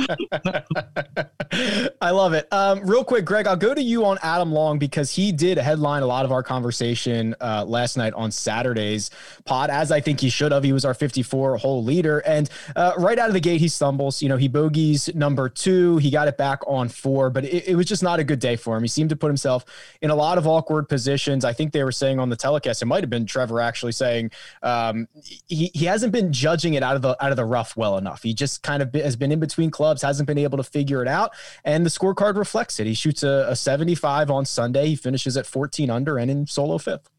[2.01, 2.47] I love it.
[2.51, 6.03] Um, real quick, Greg, I'll go to you on Adam Long because he did headline
[6.03, 9.09] a lot of our conversation uh, last night on Saturday's
[9.45, 10.63] pod, as I think he should have.
[10.63, 12.19] He was our 54 hole leader.
[12.19, 14.21] And uh, right out of the gate, he stumbles.
[14.21, 15.97] You know, he bogeys number two.
[15.97, 18.55] He got it back on four, but it, it was just not a good day
[18.55, 18.83] for him.
[18.83, 19.65] He seemed to put himself
[20.01, 21.45] in a lot of awkward positions.
[21.45, 24.31] I think they were saying on the telecast, it might have been Trevor actually saying
[24.63, 25.07] um,
[25.47, 28.04] he, he hasn't been judging it out of the out of the rough well enough
[28.05, 28.23] enough.
[28.23, 31.07] He just kind of has been in between clubs, hasn't been able to figure it
[31.07, 31.31] out.
[31.63, 32.87] And the scorecard reflects it.
[32.87, 34.87] He shoots a, a 75 on Sunday.
[34.87, 37.09] He finishes at 14 under and in solo fifth.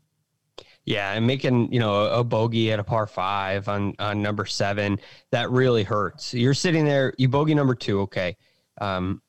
[0.84, 5.00] Yeah, and making you know a, bogey at a par five on on number seven
[5.32, 6.32] that really hurts.
[6.32, 8.36] You're sitting there, you bogey number two, okay.
[8.80, 9.20] Um,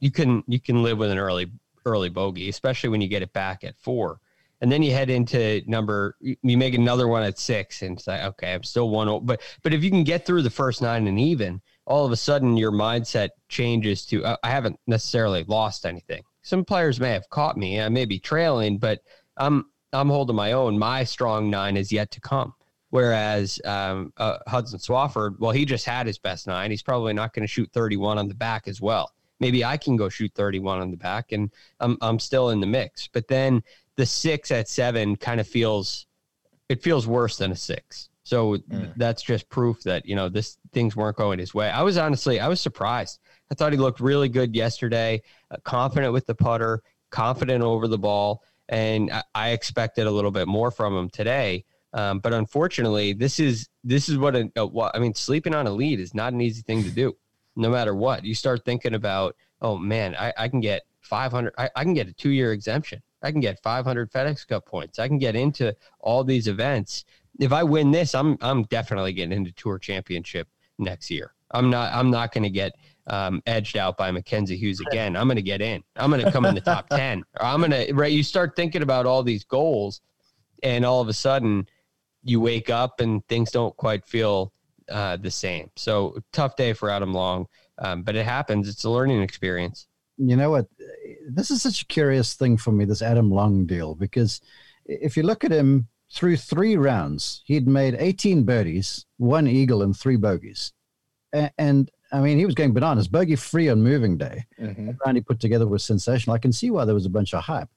[0.00, 1.52] you can you can live with an early
[1.86, 4.18] early bogey, especially when you get it back at four.
[4.64, 8.22] And then you head into number, you make another one at six, and it's like,
[8.22, 9.26] okay, I'm still one.
[9.26, 12.16] But but if you can get through the first nine and even, all of a
[12.16, 16.22] sudden your mindset changes to I haven't necessarily lost anything.
[16.40, 19.00] Some players may have caught me, I may be trailing, but
[19.36, 20.78] I'm I'm holding my own.
[20.78, 22.54] My strong nine is yet to come.
[22.88, 26.70] Whereas um, uh, Hudson Swafford, well, he just had his best nine.
[26.70, 29.12] He's probably not going to shoot 31 on the back as well.
[29.40, 31.50] Maybe I can go shoot 31 on the back, and
[31.80, 33.08] I'm I'm still in the mix.
[33.08, 33.62] But then
[33.96, 36.06] the six at seven kind of feels
[36.68, 38.08] it feels worse than a six.
[38.24, 38.92] So mm.
[38.96, 41.68] that's just proof that you know this things weren't going his way.
[41.68, 43.20] I was honestly I was surprised.
[43.50, 47.98] I thought he looked really good yesterday, uh, confident with the putter, confident over the
[47.98, 51.64] ball, and I, I expected a little bit more from him today.
[51.92, 55.14] Um, but unfortunately, this is this is what a, a what I mean.
[55.14, 57.16] Sleeping on a lead is not an easy thing to do,
[57.54, 58.24] no matter what.
[58.24, 61.52] You start thinking about, oh man, I, I can get 500.
[61.56, 63.02] I, I can get a two year exemption.
[63.24, 64.98] I can get 500 FedEx Cup points.
[64.98, 67.04] I can get into all these events
[67.38, 71.34] if I win this, I'm I'm definitely getting into tour championship next year.
[71.50, 72.72] I'm not I'm not going to get
[73.06, 75.16] um, edged out by Mackenzie Hughes again.
[75.16, 75.82] I'm going to get in.
[75.96, 77.24] I'm going to come in the top ten.
[77.40, 78.12] I'm going to right.
[78.12, 80.00] You start thinking about all these goals,
[80.62, 81.66] and all of a sudden,
[82.22, 84.52] you wake up and things don't quite feel
[84.90, 85.70] uh, the same.
[85.76, 87.46] So tough day for Adam Long,
[87.78, 88.68] um, but it happens.
[88.68, 89.86] It's a learning experience.
[90.16, 90.66] You know what?
[91.28, 92.84] This is such a curious thing for me.
[92.84, 94.40] This Adam Long deal because
[94.84, 99.96] if you look at him through three rounds, he'd made 18 birdies, one eagle, and
[99.96, 100.72] three bogeys.
[101.32, 104.44] And, and I mean, he was going bananas, bogey free on moving day.
[104.60, 104.86] Mm-hmm.
[104.86, 106.34] The round he put together was sensational.
[106.34, 107.68] I can see why there was a bunch of hype.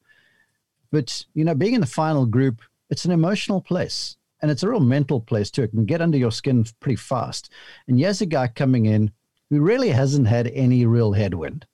[0.92, 4.16] But, you know, being in the final group, it's an emotional place.
[4.42, 5.64] And it's a real mental place, too.
[5.64, 7.52] It can get under your skin pretty fast.
[7.88, 9.12] And here's a guy coming in
[9.50, 11.66] who really hasn't had any real headwind.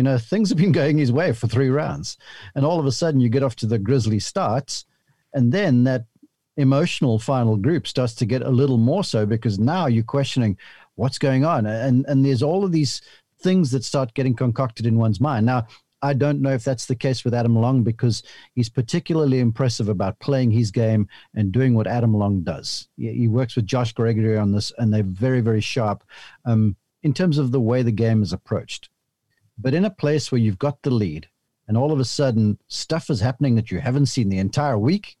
[0.00, 2.16] You know, things have been going his way for three rounds.
[2.54, 4.86] And all of a sudden, you get off to the grisly starts.
[5.34, 6.06] And then that
[6.56, 10.56] emotional final group starts to get a little more so because now you're questioning
[10.94, 13.02] what's going on and and there's all of these
[13.42, 15.66] things that start getting concocted in one's mind now
[16.02, 18.22] I don't know if that's the case with Adam Long because
[18.54, 22.88] he's particularly impressive about playing his game and doing what Adam Long does.
[22.96, 26.02] He, works with Josh Gregory on this, and they're very, very sharp
[26.46, 28.89] um, in terms of the way the game is approached.
[29.60, 31.28] But in a place where you've got the lead,
[31.68, 35.16] and all of a sudden stuff is happening that you haven't seen the entire week,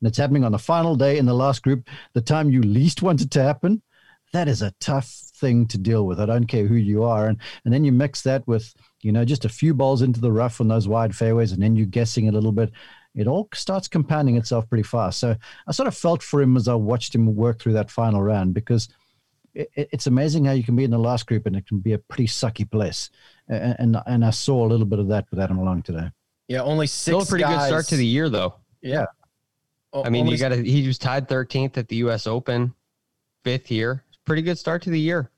[0.00, 3.02] and it's happening on the final day in the last group, the time you least
[3.02, 3.82] want it to happen,
[4.32, 6.18] that is a tough thing to deal with.
[6.18, 7.28] I don't care who you are.
[7.28, 10.32] And, and then you mix that with, you know, just a few balls into the
[10.32, 12.72] rough on those wide fairways, and then you're guessing a little bit.
[13.14, 15.20] It all starts compounding itself pretty fast.
[15.20, 15.36] So
[15.68, 18.54] I sort of felt for him as I watched him work through that final round
[18.54, 18.88] because
[19.54, 21.92] it, it's amazing how you can be in the last group and it can be
[21.92, 23.10] a pretty sucky place.
[23.52, 26.10] And, and, and I saw a little bit of that with Adam Long today.
[26.48, 27.02] Yeah, only six.
[27.02, 27.60] Still a pretty guys.
[27.60, 28.54] good start to the year, though.
[28.80, 29.06] Yeah,
[29.92, 30.62] I mean, you got to.
[30.62, 32.26] He was tied 13th at the U.S.
[32.26, 32.74] Open,
[33.44, 34.04] fifth here.
[34.24, 35.30] Pretty good start to the year.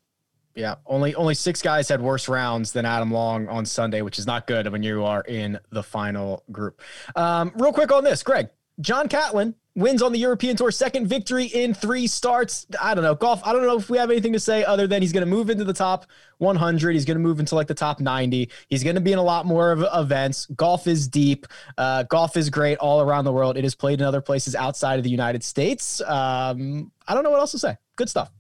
[0.55, 4.27] Yeah, only only six guys had worse rounds than Adam Long on Sunday, which is
[4.27, 6.81] not good when you are in the final group.
[7.17, 8.49] Um, real quick on this, Greg,
[8.81, 12.67] John Catlin wins on the European Tour, second victory in three starts.
[12.81, 13.15] I don't know.
[13.15, 15.31] Golf, I don't know if we have anything to say other than he's going to
[15.31, 16.07] move into the top
[16.39, 16.93] 100.
[16.93, 18.51] He's going to move into like the top 90.
[18.69, 20.47] He's going to be in a lot more of events.
[20.57, 21.47] Golf is deep.
[21.77, 23.57] Uh, golf is great all around the world.
[23.57, 26.01] It is played in other places outside of the United States.
[26.01, 27.77] Um, I don't know what else to say.
[27.97, 28.31] Good stuff.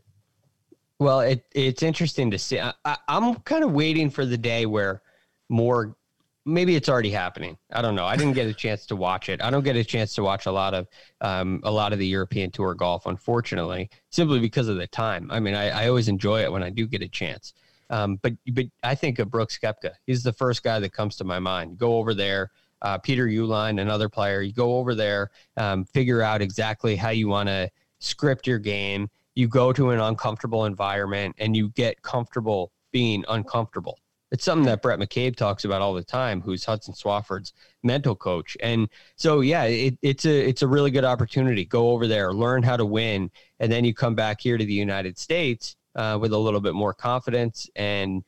[1.00, 2.60] Well, it, it's interesting to see.
[2.60, 5.02] I, I, I'm kind of waiting for the day where
[5.48, 5.96] more
[6.44, 7.56] maybe it's already happening.
[7.72, 8.04] I don't know.
[8.04, 9.42] I didn't get a chance to watch it.
[9.42, 10.86] I don't get a chance to watch a lot of
[11.20, 15.30] um, a lot of the European Tour golf, unfortunately, simply because of the time.
[15.30, 17.54] I mean, I, I always enjoy it when I do get a chance.
[17.90, 19.92] Um, but but I think of Brooks Koepka.
[20.06, 21.78] He's the first guy that comes to my mind.
[21.78, 22.50] Go over there.
[22.82, 24.42] Uh, Peter Uihlein, another player.
[24.42, 29.08] You go over there, um, figure out exactly how you want to script your game.
[29.34, 33.98] You go to an uncomfortable environment and you get comfortable being uncomfortable.
[34.30, 38.56] It's something that Brett McCabe talks about all the time, who's Hudson Swafford's mental coach.
[38.60, 41.64] And so, yeah, it, it's a it's a really good opportunity.
[41.64, 44.72] Go over there, learn how to win, and then you come back here to the
[44.72, 48.24] United States uh, with a little bit more confidence, and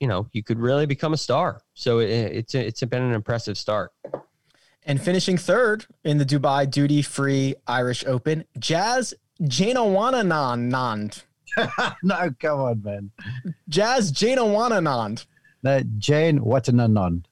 [0.00, 1.60] you know you could really become a star.
[1.74, 3.92] So it, it's a, it's been an impressive start.
[4.88, 11.22] And finishing third in the Dubai Duty Free Irish Open, Jazz Janewananan
[12.02, 13.10] no, come on, man.
[13.68, 15.26] Jazz Jane Wananand.
[15.62, 17.24] No, Jane Watananand.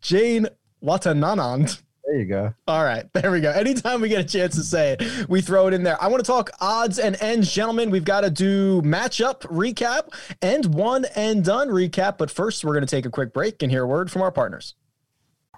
[0.00, 0.48] Jane
[0.82, 1.80] Watananand.
[2.04, 2.52] There you go.
[2.66, 3.50] All right, there we go.
[3.52, 6.02] Anytime we get a chance to say it, we throw it in there.
[6.02, 7.90] I want to talk odds and ends, gentlemen.
[7.90, 12.18] We've got to do matchup recap and one and done recap.
[12.18, 14.32] But first, we're going to take a quick break and hear a word from our
[14.32, 14.74] partners.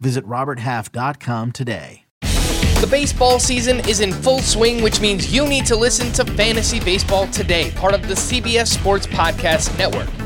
[0.00, 2.02] Visit RobertHalf.com today.
[2.80, 6.78] The baseball season is in full swing, which means you need to listen to Fantasy
[6.78, 10.25] Baseball Today, part of the CBS Sports Podcast Network.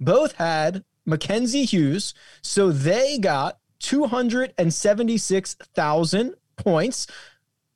[0.00, 2.14] both had Mackenzie Hughes.
[2.42, 7.08] So they got 276,000 points.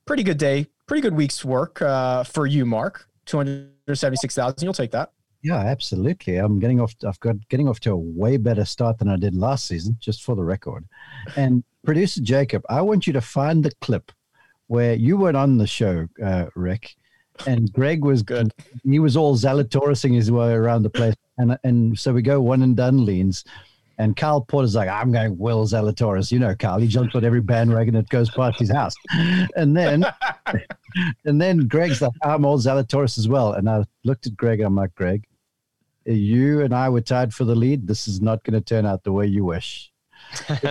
[0.06, 0.68] Pretty good day.
[0.86, 3.06] Pretty good week's work uh, for you, Mark.
[3.26, 4.64] 276,000.
[4.64, 5.12] You'll take that.
[5.42, 6.36] Yeah, absolutely.
[6.36, 6.94] I'm getting off.
[7.06, 10.22] I've got getting off to a way better start than I did last season, just
[10.22, 10.84] for the record.
[11.36, 14.12] And producer Jacob, I want you to find the clip
[14.66, 16.94] where you weren't on the show, uh, Rick,
[17.46, 18.52] and Greg was good.
[18.84, 22.62] He was all Zalatorising his way around the place, and and so we go one
[22.62, 23.44] and done leans.
[23.98, 26.32] And Kyle Porter's like, I'm going Will Zalatoris.
[26.32, 28.94] You know, Kyle, he jumps on every bandwagon that goes past his house.
[29.56, 30.06] And then,
[31.26, 33.52] and then Greg's like, I'm all Zalatoris as well.
[33.52, 35.26] And I looked at Greg and I'm like, Greg,
[36.06, 37.86] you and I were tied for the lead.
[37.86, 39.92] This is not going to turn out the way you wish.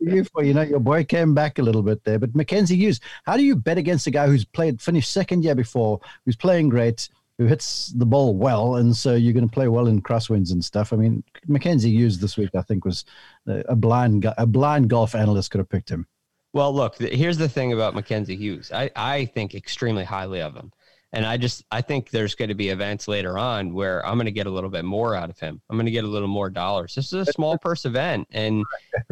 [0.00, 2.18] you, for, you know, your boy came back a little bit there.
[2.18, 5.54] But Mackenzie Hughes, how do you bet against a guy who's played, finished second year
[5.54, 7.08] before, who's playing great,
[7.40, 10.62] who hits the ball well, and so you're going to play well in crosswinds and
[10.62, 10.92] stuff.
[10.92, 13.06] I mean, Mackenzie Hughes this week, I think, was
[13.46, 16.06] a blind a blind golf analyst could have picked him.
[16.52, 18.70] Well, look, here's the thing about Mackenzie Hughes.
[18.70, 20.70] I, I think extremely highly of him.
[21.14, 24.26] And I just I think there's going to be events later on where I'm going
[24.26, 25.62] to get a little bit more out of him.
[25.70, 26.94] I'm going to get a little more dollars.
[26.94, 28.64] This is a small purse event, and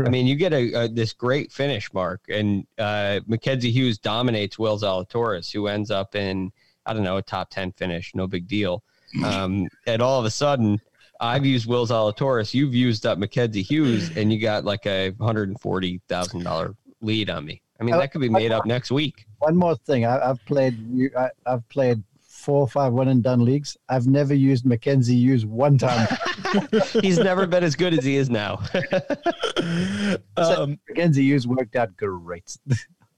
[0.04, 4.58] I mean you get a, a this great finish mark, and uh, Mackenzie Hughes dominates
[4.58, 6.52] Will Zalatoris, who ends up in
[6.88, 8.82] I don't know, a top 10 finish, no big deal.
[9.24, 10.80] Um, and all of a sudden,
[11.20, 16.74] I've used Will Zalatoris, you've used up Mackenzie Hughes, and you got like a $140,000
[17.00, 17.62] lead on me.
[17.80, 19.26] I mean, that could be made up next week.
[19.38, 20.04] One more thing.
[20.04, 20.76] I, have played,
[21.16, 23.76] I, have played four or five one and done leagues.
[23.88, 26.08] I've never used Mackenzie Hughes one time.
[27.02, 28.60] He's never been as good as he is now.
[30.36, 32.56] um, Mackenzie Hughes worked out great.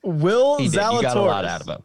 [0.03, 0.93] Will Zalatoris.
[0.95, 1.83] You got a lot out of him.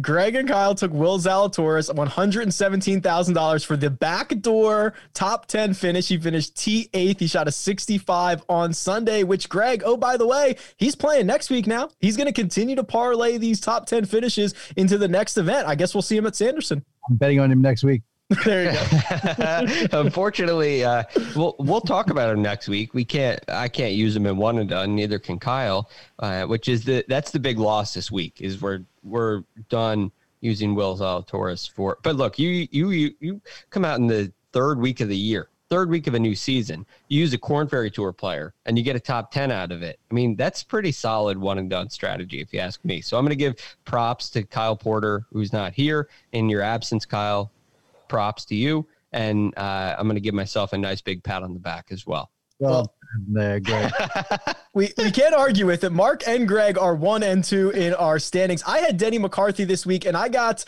[0.00, 6.08] Greg and Kyle took Will Zalatoris $117,000 for the backdoor top 10 finish.
[6.08, 7.20] He finished T8th.
[7.20, 11.50] He shot a 65 on Sunday, which Greg, oh, by the way, he's playing next
[11.50, 11.88] week now.
[12.00, 15.68] He's going to continue to parlay these top 10 finishes into the next event.
[15.68, 16.84] I guess we'll see him at Sanderson.
[17.08, 18.02] I'm betting on him next week.
[18.44, 18.78] there you
[19.92, 20.00] go.
[20.00, 21.04] Unfortunately, uh,
[21.36, 22.92] we'll we'll talk about him next week.
[22.92, 23.38] We can't.
[23.46, 24.96] I can't use him in one and done.
[24.96, 25.88] Neither can Kyle.
[26.18, 28.40] Uh, which is the that's the big loss this week.
[28.40, 30.10] Is we're we're done
[30.40, 31.98] using Will Zalatoris for.
[32.02, 35.48] But look, you you you you come out in the third week of the year,
[35.68, 36.84] third week of a new season.
[37.06, 39.82] You use a Corn Ferry Tour player, and you get a top ten out of
[39.82, 40.00] it.
[40.10, 43.02] I mean, that's pretty solid one and done strategy, if you ask me.
[43.02, 47.04] So I'm going to give props to Kyle Porter, who's not here in your absence,
[47.04, 47.52] Kyle
[48.08, 48.86] props to you.
[49.12, 52.06] And uh, I'm going to give myself a nice big pat on the back as
[52.06, 52.30] well.
[52.58, 52.94] Well,
[53.28, 53.92] there, Greg.
[54.74, 55.92] we we can't argue with it.
[55.92, 58.62] Mark and Greg are one and two in our standings.
[58.66, 60.64] I had Denny McCarthy this week, and I got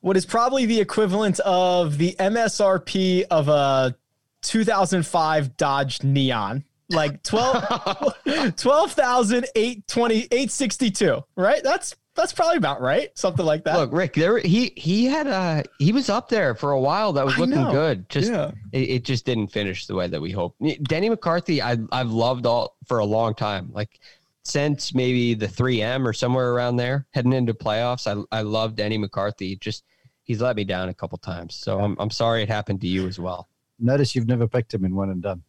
[0.00, 3.96] what is probably the equivalent of the MSRP of a
[4.42, 8.14] 2005 Dodge Neon like 12
[8.56, 11.62] 12,820 862, right?
[11.62, 13.16] That's that's probably about right.
[13.16, 13.76] Something like that.
[13.76, 17.12] Look, Rick, there he he had uh he was up there for a while.
[17.12, 18.08] That was looking good.
[18.08, 18.50] Just yeah.
[18.72, 20.60] it, it, just didn't finish the way that we hoped.
[20.82, 23.70] Denny McCarthy, I I've loved all for a long time.
[23.72, 24.00] Like
[24.44, 28.06] since maybe the 3M or somewhere around there, heading into playoffs.
[28.06, 29.56] I I love Denny McCarthy.
[29.56, 29.84] Just
[30.24, 31.54] he's let me down a couple times.
[31.54, 33.48] So I'm I'm sorry it happened to you as well.
[33.78, 35.42] Notice you've never picked him in one and done.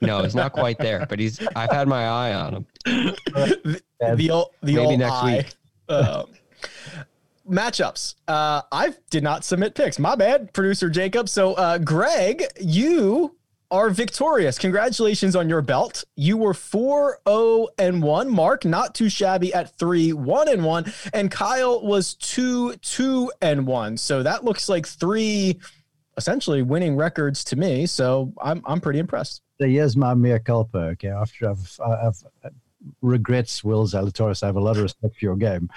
[0.00, 1.40] No, he's not quite there, but he's.
[1.54, 2.66] I've had my eye on him.
[2.84, 3.80] the,
[4.16, 5.36] the old, the maybe old next eye.
[5.36, 5.54] week.
[5.88, 6.26] Um,
[7.48, 8.14] matchups.
[8.28, 9.98] Uh, I did not submit picks.
[9.98, 11.28] My bad, producer Jacob.
[11.28, 13.36] So, uh, Greg, you
[13.70, 14.58] are victorious.
[14.58, 16.04] Congratulations on your belt.
[16.14, 18.28] You were 4 0 and 1.
[18.28, 20.92] Mark, not too shabby at 3 1 and 1.
[21.14, 23.96] And Kyle was 2 2 and 1.
[23.96, 25.58] So that looks like three
[26.18, 27.86] essentially winning records to me.
[27.86, 29.40] So I'm, I'm pretty impressed.
[29.58, 30.78] Here's my mea culpa.
[30.78, 31.08] Okay.
[31.08, 32.22] After I've, I've,
[33.00, 34.42] regrets Will Zalatoris.
[34.42, 35.70] I have a lot of respect for your game,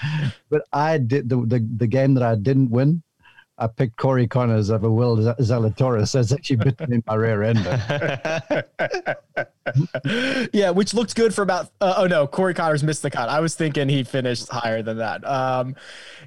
[0.50, 3.02] but I did the, the, the game that I didn't win
[3.58, 6.20] I picked Corey Conners over Will Zalatoris.
[6.20, 7.60] It's actually bitten in my rear end.
[10.54, 11.72] yeah, which looked good for about.
[11.80, 13.30] Uh, oh no, Corey Conners missed the cut.
[13.30, 15.26] I was thinking he finished higher than that.
[15.26, 15.78] Um,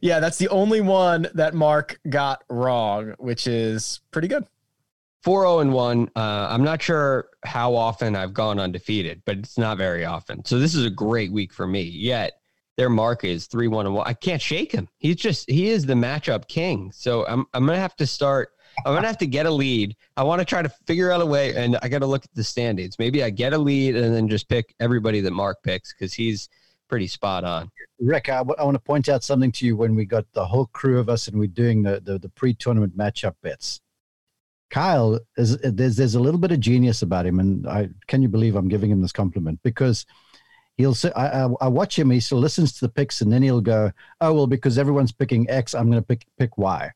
[0.01, 4.47] yeah, that's the only one that Mark got wrong, which is pretty good.
[5.23, 6.11] 4 0 and 1.
[6.15, 10.45] Uh, I'm not sure how often I've gone undefeated, but it's not very often.
[10.45, 11.83] So this is a great week for me.
[11.83, 12.35] Yet
[12.77, 14.07] their mark is three one and one.
[14.07, 14.89] I can't shake him.
[14.99, 16.93] He's just he is the matchup king.
[16.93, 18.51] So I'm I'm gonna have to start.
[18.87, 19.97] I'm gonna have to get a lead.
[20.17, 22.35] I want to try to figure out a way, and I got to look at
[22.35, 22.97] the standings.
[22.99, 26.49] Maybe I get a lead and then just pick everybody that Mark picks because he's
[26.89, 27.71] pretty spot on.
[28.01, 30.45] Rick, I, w- I want to point out something to you when we got the
[30.45, 33.81] whole crew of us and we're doing the, the, the pre-tournament matchup bets.
[34.71, 38.29] Kyle is there's there's a little bit of genius about him, and I can you
[38.29, 40.05] believe I'm giving him this compliment because
[40.79, 43.43] he'll say, I, I, I, watch him, he still listens to the picks, and then
[43.43, 43.91] he'll go,
[44.21, 46.91] oh, well, because everyone's picking X, I'm going to pick, pick Y.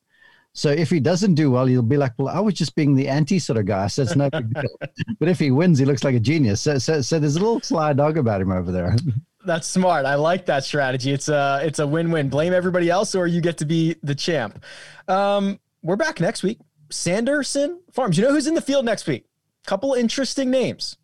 [0.55, 3.09] So if he doesn't do well, he'll be like, well, I was just being the
[3.09, 3.87] anti sort of guy.
[3.87, 4.63] So it's no big deal.
[5.19, 6.61] But if he wins, he looks like a genius.
[6.61, 8.97] So, so, so there's a little sly dog about him over there.
[9.47, 10.05] That's smart.
[10.05, 11.11] I like that strategy.
[11.11, 12.29] It's a it's a win win.
[12.29, 14.63] Blame everybody else, or you get to be the champ.
[15.09, 16.59] Um, we're back next week.
[16.93, 18.17] Sanderson Farms.
[18.17, 19.27] You know who's in the field next week?
[19.67, 20.97] Couple interesting names.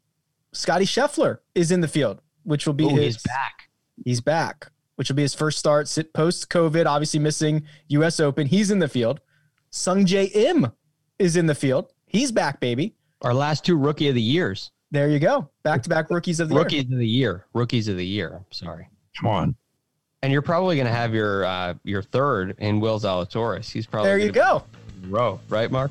[0.52, 3.68] Scottie Scheffler is in the field which will be Ooh, his he's back.
[4.04, 6.86] He's back, which will be his first start post COVID.
[6.86, 8.20] Obviously missing U.S.
[8.20, 8.46] Open.
[8.46, 9.20] He's in the field.
[9.70, 10.72] Sungjae Im
[11.18, 11.92] is in the field.
[12.06, 12.94] He's back, baby.
[13.20, 14.70] Our last two rookie of the years.
[14.90, 15.50] There you go.
[15.62, 16.94] Back to back rookies of the rookies year.
[16.94, 17.46] of the year.
[17.52, 18.36] Rookies of the year.
[18.36, 18.88] I'm sorry.
[19.18, 19.56] Come on.
[20.22, 23.70] And you're probably going to have your uh, your third in Will Zalatoris.
[23.70, 24.18] He's probably there.
[24.18, 24.64] You go.
[25.08, 25.90] Row, right, Mark?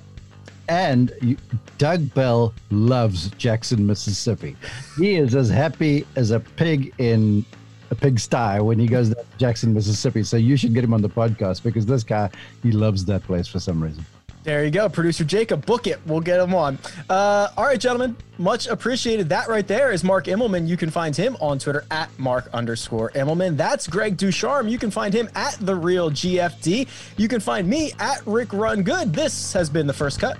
[0.70, 1.38] And you,
[1.78, 4.56] Doug Bell loves Jackson, Mississippi.
[4.98, 7.46] He is as happy as a pig in
[7.90, 10.24] a pigsty when he goes to Jackson, Mississippi.
[10.24, 12.30] So you should get him on the podcast because this guy,
[12.64, 14.06] he loves that place for some reason.
[14.48, 14.88] There you go.
[14.88, 16.00] Producer Jacob, book it.
[16.06, 16.80] We'll get him on.
[17.10, 18.16] Uh, all right, gentlemen.
[18.38, 19.28] Much appreciated.
[19.28, 20.70] That right there is Mark Immelman.
[20.70, 23.58] You can find him on Twitter at Mark underscore Immelman.
[23.58, 24.72] That's Greg DuCharme.
[24.72, 26.88] You can find him at The Real GFD.
[27.18, 29.12] You can find me at Rick Run Good.
[29.12, 30.38] This has been The First Cut,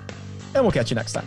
[0.54, 1.26] and we'll catch you next time.